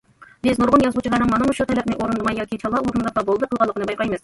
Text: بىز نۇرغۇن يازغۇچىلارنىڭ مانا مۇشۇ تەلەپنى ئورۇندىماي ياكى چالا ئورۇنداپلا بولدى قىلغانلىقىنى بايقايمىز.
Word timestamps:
بىز 0.45 0.61
نۇرغۇن 0.61 0.85
يازغۇچىلارنىڭ 0.85 1.29
مانا 1.33 1.49
مۇشۇ 1.51 1.67
تەلەپنى 1.73 1.99
ئورۇندىماي 1.99 2.41
ياكى 2.41 2.61
چالا 2.65 2.83
ئورۇنداپلا 2.83 3.27
بولدى 3.31 3.53
قىلغانلىقىنى 3.55 3.91
بايقايمىز. 3.93 4.19